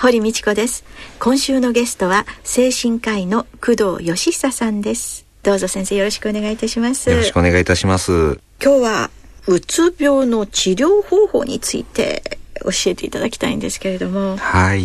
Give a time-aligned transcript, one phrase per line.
[0.00, 0.84] 堀道子です。
[1.18, 5.26] 今週のゲストは精神科医の工藤義久さんです。
[5.42, 7.10] どうぞ先生よろしくお願いいたします。
[7.10, 8.38] よろしくお願いいたします。
[8.62, 9.10] 今日は
[9.48, 14.36] うつ病の治療方法について教えていただきたいんですけれども。
[14.36, 14.84] はい。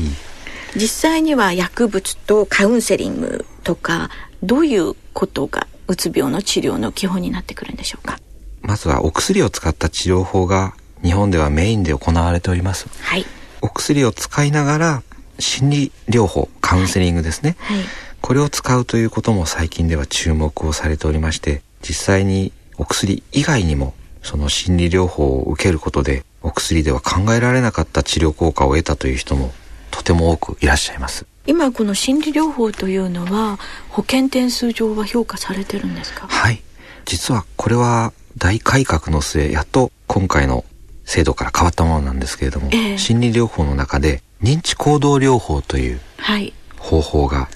[0.76, 4.10] 実際には薬物とカウンセリングとか
[4.42, 8.18] どういうことがうつ病の治療の基本になってくるんでしょうか？
[8.64, 12.88] まずはお薬を使った治療法が日本ではメインで行われております。
[13.00, 13.28] はい
[13.64, 15.04] お薬を使いながら
[15.40, 17.80] 心理療法カウンセリングですね、はい。
[18.22, 29.54] これを使うということも最近では注目をされておりまして実際にお薬以外にもその心理療法を受けることでお薬では考えられなかった治療効果を得たという人も
[29.92, 31.26] とても多くいらっしゃいます。
[31.48, 36.28] 今この心理療法というのは保険点数上は評価されてるんですか？
[36.28, 36.62] はい。
[37.06, 40.66] 実はこれは大改革の末やっと今回の
[41.06, 42.98] 制度から変わったものなんですけれども、ええ。
[42.98, 46.54] 心理療法の中で認知行動療法というはい。
[46.78, 47.50] 方法が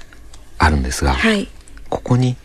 [0.58, 1.48] あるんですが、はい。
[1.90, 2.36] ここに、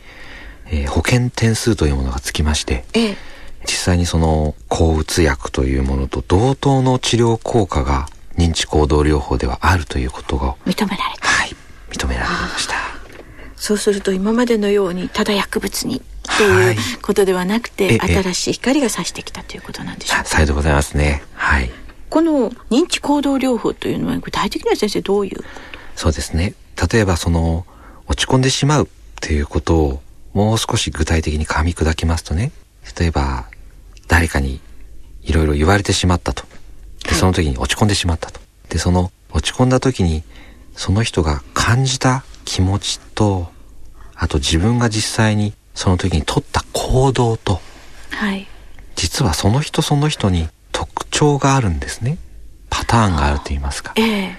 [0.66, 3.16] えー保険点数というものがつきましてええ。
[3.64, 11.28] 実際にその抗うつ薬というものと同等の治療効果が認知行動療法ではあるということが認められた。
[11.28, 11.54] はい
[11.90, 12.74] 認められました。
[13.56, 20.24] そうすると今までのようにただ薬物にとはいいうことではなくて、ええ新しい光が差してきたということなんでしょうか？
[20.24, 21.22] ささようでございますね。
[21.34, 21.70] はい。
[22.08, 25.44] この認知行動療法というのは具体的には先生どういう？
[25.96, 26.54] そうですね。
[26.92, 27.66] 例えばその、
[28.06, 28.88] 落ち込んでしまうっ
[29.20, 32.50] ていうことをもう少し具体的に噛み砕きますとね、
[32.98, 33.46] 例えば、
[34.08, 34.60] 誰かに
[35.22, 36.44] いろいろ言われてしまったと。
[37.04, 38.40] で、その時に落ち込んでしまったと。
[38.68, 40.22] で、その落ち込んだ時に、
[40.74, 43.50] その人が感じた気持ちと、
[44.14, 47.60] あと自分が実際にその時に取った行動と、
[48.10, 48.46] はい
[48.94, 52.18] 実はその人その人に特徴があるんですね。
[52.70, 53.92] パターンがあると言いますか。
[53.96, 54.36] ええ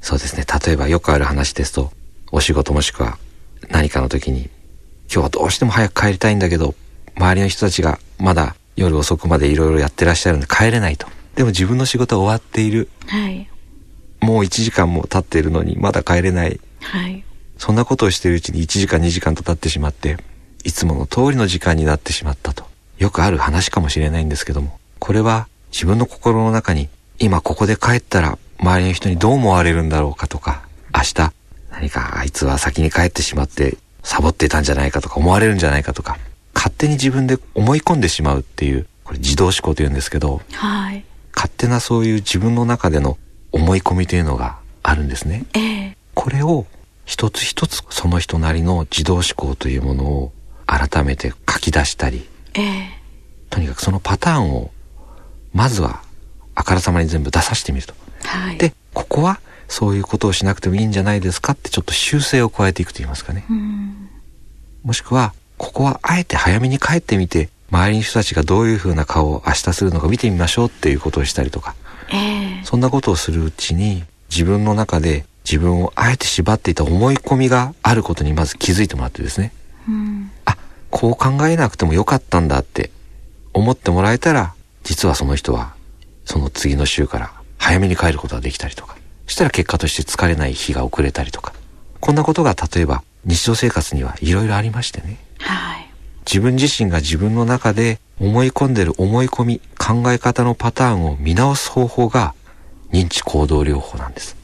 [0.00, 0.44] そうですね。
[0.66, 1.92] 例えばよくある話ですと、
[2.32, 3.18] お仕事もしくは
[3.70, 4.50] 何かの時に、今
[5.08, 6.74] 日はどうしても早く帰りたいんだけど、
[7.16, 11.06] 周りの人たちがまだ夜遅くまでいろいろやってらっしゃるんで帰れないと。
[11.34, 12.88] でも自分の仕事は終わっている。
[13.06, 13.48] はい
[14.20, 16.60] もう1時間も経っているのにまだ帰れない。
[16.80, 17.24] はい
[17.56, 20.16] そんなことをしているうちに1時間2時間と経ってしまって、
[20.64, 22.64] いつもの通りの時間になってしまったと。
[22.98, 26.88] よくある話かもしれないんですけども、これは自分の心の中に、
[27.18, 30.62] 今ここで帰ったら周りの人にどう思われるんだろうかとか、
[30.94, 31.32] 明日
[31.70, 36.18] 何かあいつは先に帰ってしまってサボってたんじゃないかとか思われるんじゃないかとか、
[36.54, 41.04] 勝手に自分で思い込んでしまうっていう、これ自動思考というんですけど、はい
[41.34, 43.16] 勝手なそういう自分の中での
[43.52, 45.46] 思い込みというのがあるんですね。
[45.54, 46.66] ええこれを
[47.06, 50.32] 一つ一つその人なりの自動思考というものを
[50.70, 53.00] 改めて書き出したり、ええ
[53.50, 54.70] とにかくそのパターンを
[55.52, 56.02] まずは
[56.54, 57.94] あからさまに全部出させてみると。
[58.22, 63.44] はいで、ここはそういうことをしなくてもいいんじゃないですかってちょっと修正を加えていくと言いますかね。
[63.50, 64.08] うん
[64.82, 71.74] もしくは、ここはあえて早めに帰ってみて、周りの人たちがどういう風な顔を明日するのか見てみましょうっていうことをしたりとか、
[72.10, 79.52] ええそんなことをするうちに自分の中で自分をあえて縛っていた思い込みがあることにまず気づいてもらってですね。
[79.88, 80.56] うんあ、
[80.90, 82.90] こう考えなくてもよかったんだって
[83.52, 85.74] 思ってもらえたら、実はその人は
[86.24, 88.96] その次の週から早めに帰ることができたりとか、
[89.26, 91.52] したら結果として疲れない日が遅れたりとか、
[92.00, 95.18] こんなことが例えば日常生活にはいろいろありましてね。
[95.38, 95.90] はい
[96.26, 102.34] 自分自身が自分の中で思い込んでる思い込み、考え方のパターンを見直す方法が
[102.92, 104.36] 認知行動療法なんです。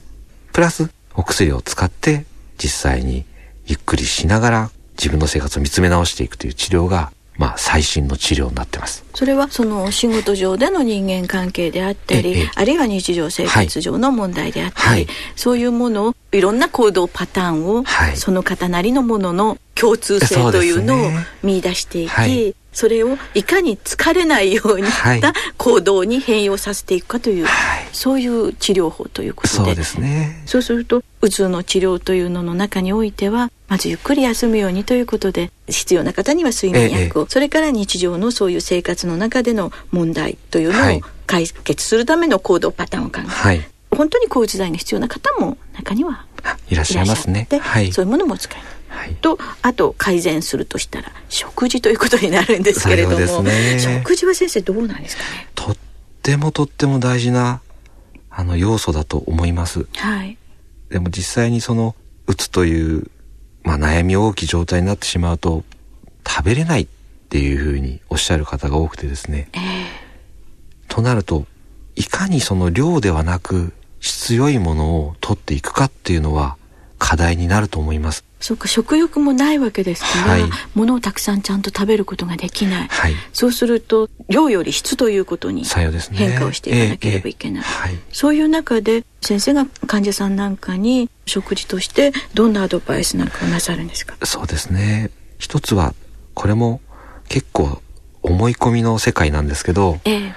[0.52, 2.24] プラス、お薬を使って
[2.58, 3.24] 実際に
[3.66, 9.04] ゆっくりしながら自分の生活を見つめ直していくという治療が、まあ最新の治療になってます。
[9.14, 15.06] それはその仕事上での人間関係であったり、ええあるいは日常生活上の問題であったり、はい
[15.36, 18.16] そういうものをいろんな行動パターンを、はい。
[18.16, 21.10] その方なりのものの共通性というのを
[21.42, 22.54] 見出していき、はい。
[22.72, 25.18] それをいかに疲れないようにはい。
[25.18, 27.88] した行動に変容させていくかという、はい。
[27.92, 29.54] そういう治療法ということで。
[29.54, 30.42] そうですね。
[30.46, 43.68] そうするとうつの治療というのの中においてはまずゆっくり休むようにということで必要な方には睡眠薬を、それから日常のそういう生活の中での問題というのをはい解決するための行動パターンを考える、はい。
[43.90, 46.24] 本当に抗うつ剤が必要な方も中には
[46.68, 47.48] いらっしゃいますね。
[47.60, 55.48] はい、そういうものも使いはい、とあと改善するとしたら食事ということになるんですけれども、ね、食事は先生どうなんですかね？
[55.54, 55.76] とっ
[56.22, 57.60] てもとっても大事な
[58.30, 59.86] あの要素だと思います。
[59.96, 60.38] はい。
[60.88, 61.96] でも実際にその
[62.26, 63.10] うつという、
[63.66, 65.64] まあ、悩み大きい状態になってしまうと
[66.24, 66.86] 食べれないっ
[67.28, 69.48] ていうふうにおっしゃる方が多くてですね。
[69.54, 69.60] えー、
[70.88, 71.46] となると
[71.96, 76.56] いかにその量ではなく質よいものを取っていくかっていうのは
[77.06, 78.24] 課題になると思います。
[78.40, 80.42] そうか食欲もないわけですから、はい、
[80.74, 87.94] 物をたくさんちゃんと食べることができない、はい、そうすると量より質ということに変化をしていかなければいけない、ねえーえ。
[87.94, 94.16] ー、そういう中で先生が患者さんなんかに食事としてどんなアドバイスなんかをなさるんですか？
[94.26, 95.10] そうですね。
[95.38, 95.94] 一つは
[96.34, 96.80] これも
[97.28, 97.80] 結構
[98.22, 100.32] 思い込みの世界なんですけど、えー、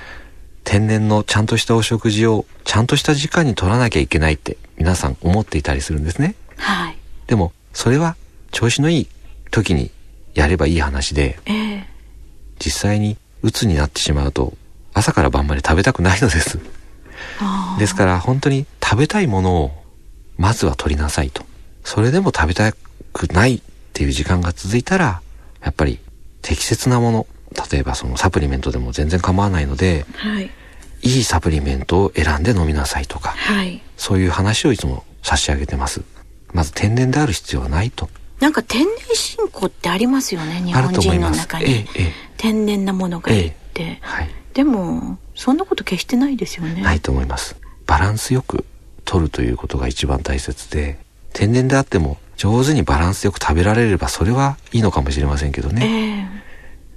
[0.63, 6.36] 天然のちゃんとしたお食事をちゃんとした時間に取らなきゃいけないって皆さん思っていたりするんですね。
[6.59, 6.97] はい。
[7.27, 8.15] でもそれは
[8.51, 9.07] 調子のいい
[9.51, 9.91] 時に
[10.33, 11.83] やればいい話で、えー、
[12.59, 14.53] 実際に鬱になってしまうと
[14.94, 16.59] 朝から晩まで食べたくないのです。
[17.77, 19.71] ですから本当に食べたいものを
[20.38, 21.44] まずは取りなさいと。
[21.83, 22.71] それでも食べた
[23.13, 23.61] くないっ
[23.94, 25.21] ていう時間が続いたら、
[25.61, 26.00] やっぱり
[26.41, 27.27] 適切なもの、
[27.71, 30.50] 例えばそのサプリメントでも全然構わないので、はい、
[31.01, 36.01] いいサプリメントを選んで飲みなさいとか、はい、そういう話をいつも差し上げてます。
[36.53, 38.09] まず天然である必要はないと。
[38.39, 46.81] なんか天然信仰ってありますよね日本人の中に、ええ、天然なものがいいって、え、はい、でもそんなこと決してないですよね。
[46.81, 47.57] ないと思います。
[47.85, 48.65] バランスよく
[49.03, 50.99] 取るということが一番大切で
[51.33, 56.43] 天然であっても上手にバランスよく食べられればそれはいいのかもしれませんけどね、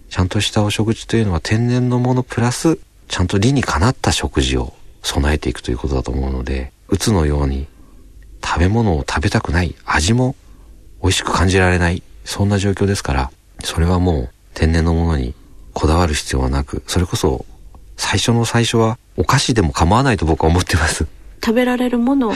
[0.09, 2.79] ちゃんとしたお食事というのは天然のものプラス
[3.09, 7.67] ちゃんと理にかなった食事を備えていくということだと思うのでうつのように
[8.53, 10.37] 食べ物を食べたくない味も
[11.01, 13.31] 美味しく感じられない、そんな状況ですから、
[13.65, 15.35] それはもう天然のものに
[15.73, 17.47] こだわる必要はなく、それこそ
[17.97, 21.07] 最初の最初はお菓子でも構わないと僕は思ってます。
[21.43, 22.35] 食べられるものを、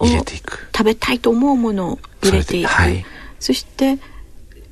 [0.00, 0.68] 入れていく。
[0.76, 2.68] 食べたいと思うものを入れていく。
[2.68, 3.02] はい、
[3.40, 3.98] そして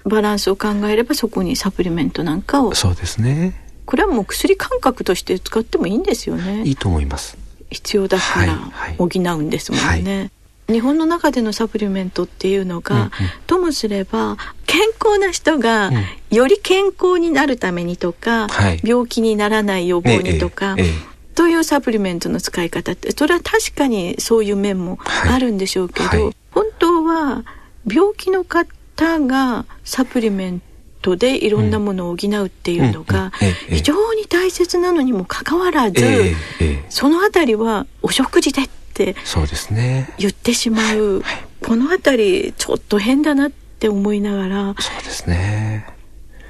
[0.04, 2.74] バランスを考えればそこにサプリメントなんかを。
[2.74, 3.58] そうですね。
[3.86, 6.64] これはもう薬感覚として使ってもいいんですよね。
[6.64, 7.38] いいと思います。
[7.70, 8.58] 必要だから
[8.98, 9.86] 補うんですもんね。
[9.86, 10.30] はいはい
[10.69, 13.11] 日本の中でのサプリメントっていうのが、うんうん、
[13.47, 14.37] ともすれば
[14.67, 15.91] 健康な人が
[16.31, 18.49] より健康になるためにとか、うん、
[18.88, 20.91] 病気にならない予防にとか、えええ、
[21.35, 26.23] というサプリメントの使い方ってそれは確かにそういう面もあるんでしょうけど、はい。
[26.23, 27.44] はい、本当は
[27.87, 28.67] 病気の方
[29.20, 30.62] がサプリメン
[31.03, 33.32] トでいろんなものを補うっていうのが
[33.69, 36.03] 非常に大切なのにもかかわらず、
[36.88, 40.12] そのあたりはお食事でってそうですね。
[40.18, 44.74] 言ってしまう、はい、この辺りちょっと変だなって思いながら。
[44.78, 45.86] そうですね。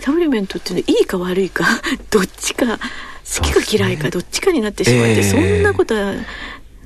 [0.00, 1.64] サプリメントっていうのはいいか悪いか
[2.10, 6.14] どっちか好きか嫌いかどっちかになってしまって、そんなことは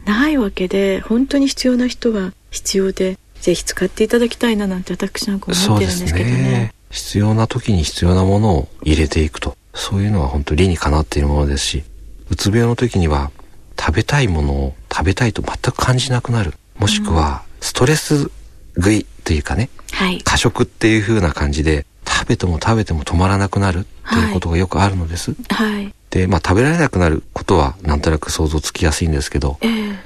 [0.04, 9.56] ないわけで本当に必要な人は必要でぜひ使っていただきたいななんて私なんか思ってるんですけどね、ね、必要な時に必要なものを入れていくと。
[9.76, 11.84] そういうのは本当理にかなっているものですし
[12.30, 13.30] うつ病の時には
[13.78, 16.54] 食べたいものを食べたいと全く感じなくなる。
[16.78, 18.30] もしくは、ストレス
[18.76, 25.34] 食いというかね、はい、過食っていう風な感じで、食べても食べても止まらなくなるっていうことがよくあるのです。
[25.50, 29.96] はい、で、まあ食べられなくなることはなんとなく想像つきやすいんですけど、えー、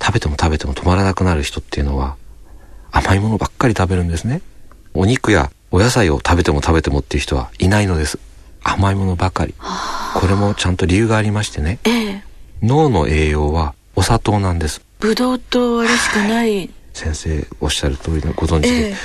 [0.00, 2.16] 食べても食べても止まらなくなる人っていうのは、
[2.92, 4.42] 甘いものばっかり食べるんですね。
[4.94, 8.18] お肉やお野菜を食べても食べてもっていう人はいないのです。
[8.62, 9.54] 甘いものばかり。
[10.14, 11.78] これもちゃんと理由がありましてね。
[11.84, 12.05] えー
[12.62, 14.82] 脳の栄養はお砂糖なんです。
[14.98, 16.56] ブドウとあれしかない。
[16.56, 18.96] はい、先生おっしゃる通りのご存知で、えー、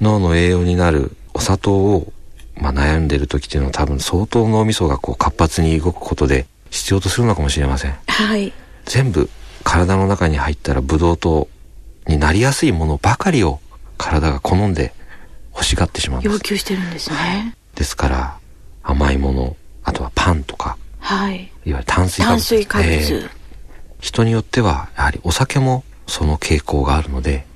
[0.00, 2.12] 脳の栄養になるお砂糖を、
[2.54, 7.94] まあ、悩んでる時っていうのは多分相当脳みそがこう活発に動くことで必要とするのかもしれません。
[8.06, 8.52] はい。
[8.86, 9.28] 全部
[9.64, 11.48] 体の中に入ったらブドウ糖
[12.06, 13.60] になりやすいものばかりを
[13.98, 14.94] 体が好んで
[15.52, 16.32] 欲しがってしまうんです。
[16.32, 17.54] 要求してるんですね。
[17.74, 18.38] ですから
[18.82, 22.36] 甘いもの、あとはパンとか、はい、いわゆる炭水化物。
[22.36, 23.30] 炭水化物、えー、
[24.00, 27.46] 人によっては、やはりお酒もその傾向があるので、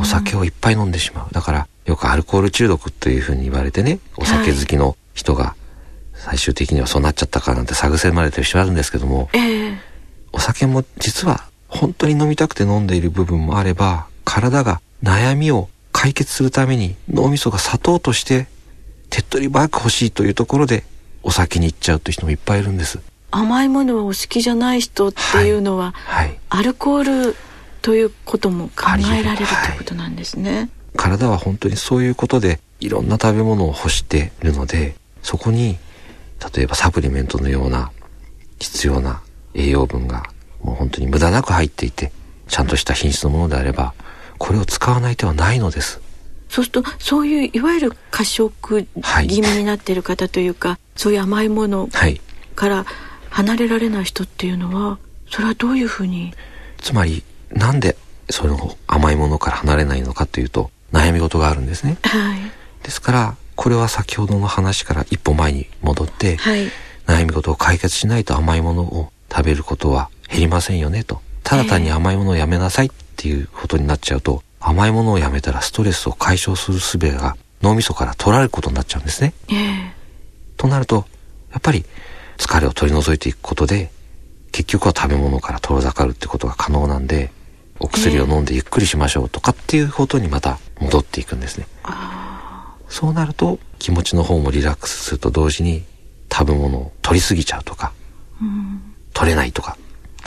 [0.00, 1.34] お酒をいっぱい飲んでしまう。
[1.34, 5.54] だから、よくアルコール中毒というふうに言われてね、お酒好きの人が、
[6.14, 9.76] 最終的にはそうなっちゃったかなんて探せまれてる人あるんですけども、えー、
[10.32, 18.46] お酒も実は本当に飲みたくて飲んでいる部分もあれば、体が悩みを解決するために脳みそが砂糖として
[19.10, 20.84] 手っ取り早く欲しいというところで
[21.28, 23.00] お酒に行っちゃうという人もいっぱいいるんです。
[23.30, 27.36] 甘いものはお好きじゃない人っていうのは、はい、はい、アルコール
[27.82, 35.76] ということも考えられるということなんですね、はい、体は本当にそういうことでいろんな食べ物を欲しているのでそこに
[36.54, 37.90] 例えばサプリメントのような
[38.58, 39.20] 必要な
[39.52, 40.22] 栄養分が
[40.62, 42.10] もう本当に無駄なく入っていて
[42.46, 43.92] ちゃんとした品質のものであれば
[44.38, 46.00] これを使わない手はないのです。
[46.48, 48.86] そうするとそういういわゆる過食
[49.28, 51.88] 気味になっている方というか、はい、そういう甘いもの
[52.54, 52.84] から
[53.30, 54.98] 離れられない人っていうのは
[55.30, 56.34] それはどういうふうに？
[56.78, 57.96] つまりなんで
[58.28, 62.40] その甘いものから離れないのかというと悩み事があるんですね、はい、
[62.82, 66.68] ですからこれは先ほどの話から一歩前に戻って、はい、
[67.06, 71.20] 悩み事を解決しないと甘いものを食べることは減りませんよねと。
[71.42, 79.32] ただ単に甘いものをやめなさいっていうことになっちゃうと、甘いものをやめたらストレスを解消する術が脳みそから取られることになっちゃうんですね。
[79.48, 79.90] えー、
[80.58, 81.06] となると、
[81.50, 81.86] やっぱり
[82.36, 83.90] 疲れを取り除いていくことで、
[84.52, 87.30] 結局は食べ物から遠ざかるってことが可能なんで、
[87.80, 91.66] お薬を飲んでゆっくりしましょうとかっていうことにまた戻っていくんですね。
[92.88, 95.84] そうなると気持ちの方もリラックスすると同時に
[96.32, 97.92] 食べ物を取りすぎちゃうとか、
[98.40, 99.76] うん、取れないとか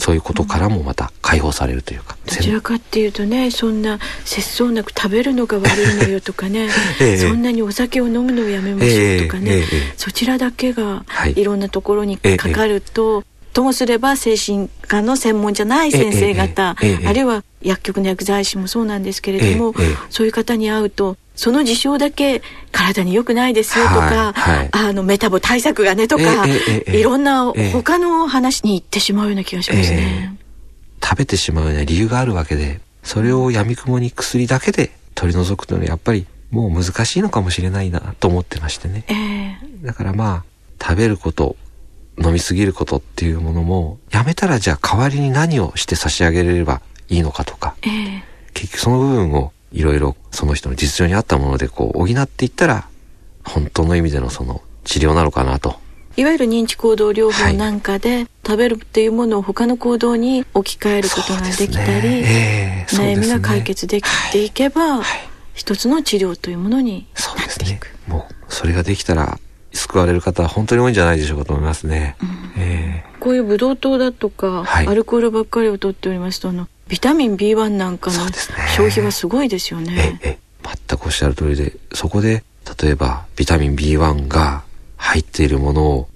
[0.01, 9.63] そういうことからもまた解放されるというか、どちらかっていうとねそんな節操なく食べるのが悪いのよとかね、 ええ、そんなにお酒を飲むのをやめましょうとかね、え、
[9.97, 11.05] そちらだけが
[11.35, 11.43] い。
[11.43, 19.73] ろんなところにかかると、ともすれば精神科の専門じゃない先生方、あるいは薬局の薬剤師もそうなんですけれども、
[20.09, 22.41] そういう方に会うとその事象だけ
[22.71, 26.45] 体に良くないですよとか、はいはい、あのメタボ対策がねとか、
[26.87, 30.37] いろんな他の話に行ってしまうような気がしますね。
[31.03, 39.05] 食べてしまうような理由があるわけで、それをやみくもに薬だけで取り除くというのはやっぱりもう難しいのかもしれないなと思ってましてね。
[39.07, 41.55] えー、だからまあ、食べること、
[42.17, 48.21] 飲みすぎることっていうものも、やめたらじゃあ代わりに何をして差し上げれればいいのかとか、えー、
[48.53, 52.87] 結局その部分をいろいろその人の実情に合ったものでこう補っていったら、
[53.43, 55.79] 本当の意味でのその治療なのかなと。
[56.17, 65.05] いわゆる認知行動療法なんかで、はい、食べるっていうものを他の行動に置き換えることができたり、ねえーね、悩みが解決できていけば、はい、
[65.53, 67.85] 一つの治療というものになっていく。
[67.85, 69.39] ね、もうそれができたら
[69.73, 72.15] 救われる方は本当に多いんじゃないでしょうかと思いますね。
[72.21, 78.17] うんえー、こういうブドウ糖だとか、はい、アルコールばっかりを取っておりますとあのビタミン B1 なんかの
[78.75, 79.95] 消費はすごいですよね。
[79.95, 80.51] ねええ
[80.87, 82.43] 全くおっしゃる通りで、そこで
[82.81, 84.63] 例えばビタミン B1 が
[84.97, 86.09] 入っているものを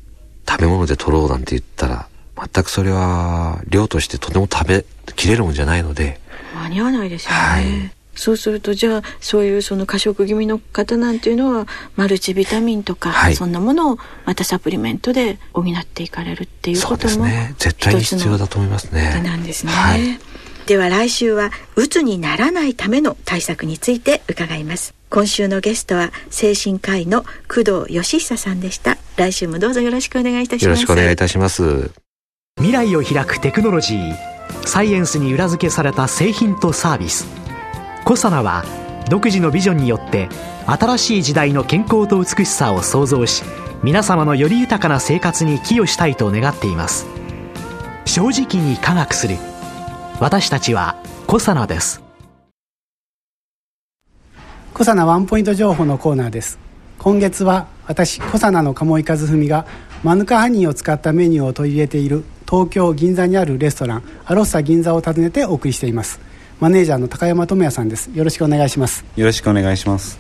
[0.48, 2.08] 食べ物で取ろうなんて言ったら、
[2.38, 4.86] 全くそれは量としてとても食べ
[5.16, 6.20] きれるもんじゃないので。
[6.54, 7.38] 間に合わないですよね。
[7.38, 19.22] はいそうするとじゃあそういうその過食気味の方なんていうのはマルチビタミンとか、はい、そんなものをまたサプリメントで補っていかれるっていうことも、ね、絶対に必要だと思いますね。
[19.24, 19.72] なんですね。
[19.72, 20.20] はい。
[20.66, 24.96] では来週はうつにならないための対策について伺います。
[25.10, 28.98] 今週のゲストは精神科医の工藤義久さんでした。
[29.16, 30.64] 来週もどうぞよろしくお願いいたします。
[30.66, 31.92] よろしくお願いいたします。
[32.58, 37.28] 未来を開くテクノロジーサイエンスに裏付けされた製品とサービス
[38.06, 38.64] コサナは
[39.10, 40.30] 独自のビジョンによって
[40.68, 43.44] 新しい時代の健康と美しさを創造し
[43.82, 47.08] 皆様のより豊かな生活に寄与したいと願っています。
[48.06, 49.38] 正直に科学する。
[50.20, 50.96] 私たちは
[51.26, 52.04] コサナです。
[54.76, 56.60] コサナワンポイント情報のコーナーです。
[57.00, 59.66] 今月は私コサナの鴨井和文が
[60.04, 66.35] マヌカハニーを使ったメニューを取り入れている東京銀座にあるレストランアロッサ銀座を訪ねてお送りしています。
[66.60, 68.10] マネージャーの高山智也さんです。
[68.14, 69.04] よろしくお願いします。
[69.16, 70.18] よろしくお願いします。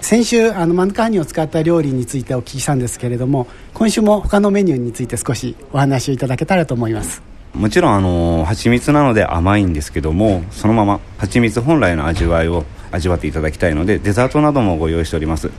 [0.00, 7.22] 先週あのマヌカハニーを使った料理についてお聞きしたんですけれども今週も他のメニューについて少しお話をいただけたらと思います。
[7.54, 15.50] もちろんあの蜂蜜なので甘いんですけどもそのまま蜂蜜本来の味わいを味わっていただきたいのでデザートなどもご用意しております。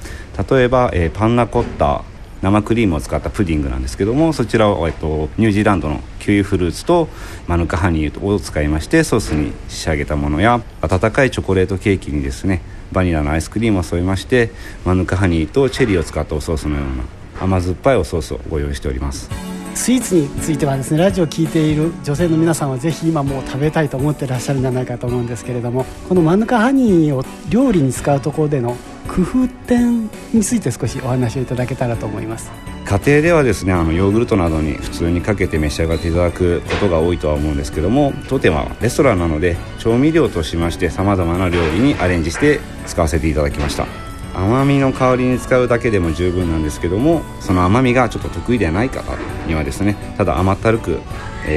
[0.49, 2.03] 例えば、えー、パンナコッタ
[2.41, 7.07] 生クリームを使ったプディングなんですけどもそちらを、えっと、ニュージーランドのキウイフルーツと
[7.47, 12.61] マヌカハニーを使いましてソースに仕上げたものや温かいチョコレートケーキにですね
[12.91, 14.51] バニラのアイスクリームを添えまして
[14.85, 17.03] マヌカハニーとチェリーを使ったおソースのような
[17.41, 19.29] 甘酸っぱいおソースをご用意しております。
[19.75, 28.77] スイーツについてはですねラジオを聴いている女性の皆さんはぜひ今もう食べたいと思ってらっしゃるんじゃないかと思うんですけれどもこのマヌカハニーを料理に使うところでの
[29.15, 32.51] 工夫点について少しお話をいただけたらと思います。
[32.85, 43.87] 家庭ではですねあのヨーグルトなどに普通にかけて召し上がっていただくことが多いとは思うんですけども当店はレストランなので調味料としましてさまざまな料理にアレンジして使わせていただきました。
[44.35, 49.15] 甘みの代わりに使うだけでも十分なんですけどもその甘みがちょっと得意ではない方
[49.47, 50.99] にはですねただ甘ったるく、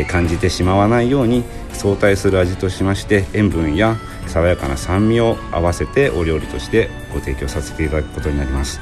[0.08, 1.42] 感じてしまわないように
[1.78, 8.80] 相対する味としまして塩分や爽やかな酸味を合わせてお料理としてご提供させていただくことになります。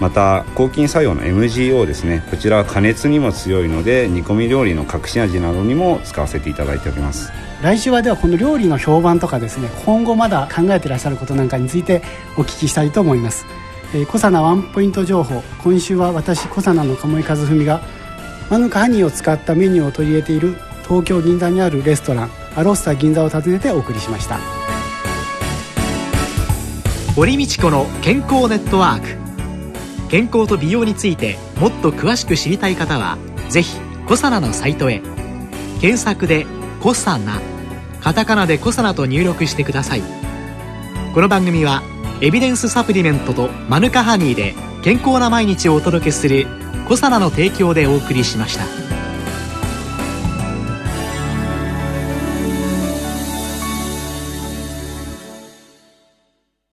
[0.00, 2.24] また抗菌作用の MGO ですね。
[2.30, 7.30] こちらは加熱にも強いので煮込み料理の隠し味などにも使わせていただいております。
[7.62, 12.02] 来週はではこの料理の評判とかですね今後まだ考えてらっしゃることなんかについて
[12.36, 13.46] お聞きしたいと思います。
[13.94, 15.42] えー、小佐ワンポイント情報。
[15.62, 17.80] 今週は私小佐の鴨井和文が
[18.50, 20.56] マヌカハニーを使ったメニューを取り入れている
[20.88, 24.38] 東京銀座にあるレストランアロッサ銀座を訪ねてお送りしました。
[27.16, 29.24] 堀道子の健康ネットワーク。
[30.08, 35.00] 健康と美容についてもっと詳しく知りたい方は是非コサナのサイトへ。
[35.80, 36.46] 検索で
[36.80, 37.40] 「コサナ」
[38.00, 40.02] カタカナで「コサナ」と入力してください。
[41.14, 41.82] この番組は
[42.20, 46.46] エビデンスサプリメントとマヌカハニーで健康な毎日をお届けする
[46.88, 48.83] 「コサナの提供」でお送りしました。